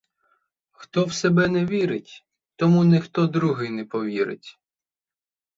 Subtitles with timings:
[0.71, 4.59] Хто в себе не вірить, тому ніхто другий не повірить.